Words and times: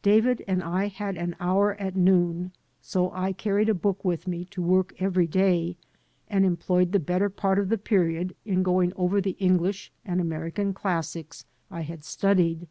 David 0.00 0.42
and 0.48 0.62
I 0.62 0.88
had 0.88 1.18
an 1.18 1.36
hour 1.38 1.74
at 1.74 1.94
noon; 1.96 2.52
so 2.80 3.10
I 3.12 3.34
carried 3.34 3.68
a 3.68 3.74
book 3.74 4.02
with 4.06 4.26
me 4.26 4.46
to 4.46 4.62
work 4.62 4.94
every 5.00 5.26
day 5.26 5.76
and 6.28 6.46
employed 6.46 6.92
the 6.92 6.98
better 6.98 7.28
part 7.28 7.58
of 7.58 7.68
the 7.68 7.76
period 7.76 8.34
in 8.46 8.62
going 8.62 8.94
over 8.96 9.20
the 9.20 9.36
EngUsh 9.38 9.90
and 10.02 10.18
American 10.18 10.72
classics 10.72 11.44
I 11.70 11.82
had 11.82 12.04
studied. 12.04 12.68